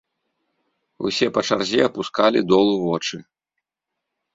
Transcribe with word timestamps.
Усе 1.09 1.27
па 1.37 1.41
чарзе 1.51 1.79
апускалі 1.91 2.45
долу 2.51 2.73
вочы. 2.89 3.17